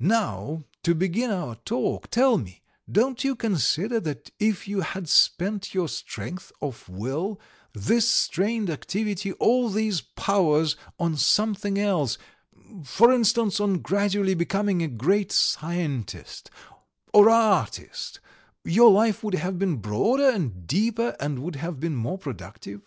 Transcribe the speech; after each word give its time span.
Now 0.00 0.64
to 0.82 0.94
begin 0.94 1.30
our 1.30 1.56
talk, 1.56 2.08
tell 2.08 2.38
me, 2.38 2.62
don't 2.90 3.22
you 3.22 3.34
consider 3.36 4.00
that 4.00 4.30
if 4.38 4.66
you 4.66 4.80
had 4.80 5.10
spent 5.10 5.74
your 5.74 5.88
strength 5.88 6.50
of 6.62 6.88
will, 6.88 7.38
this 7.74 8.08
strained 8.08 8.70
activity, 8.70 9.32
all 9.32 9.68
these 9.68 10.00
powers 10.00 10.74
on 10.98 11.18
something 11.18 11.78
else, 11.78 12.16
for 12.82 13.12
instance, 13.12 13.60
on 13.60 13.80
gradually 13.80 14.32
becoming 14.32 14.82
a 14.82 14.88
great 14.88 15.30
scientist, 15.30 16.50
or 17.12 17.28
artist, 17.28 18.20
your 18.64 18.90
life 18.90 19.22
would 19.22 19.34
have 19.34 19.58
been 19.58 19.76
broader 19.76 20.30
and 20.30 20.66
deeper 20.66 21.14
and 21.20 21.40
would 21.40 21.56
have 21.56 21.78
been 21.78 21.94
more 21.94 22.16
productive?" 22.16 22.80